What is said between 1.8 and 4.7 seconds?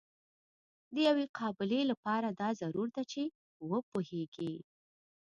لپاره دا ضرور ده چې وپوهیږي.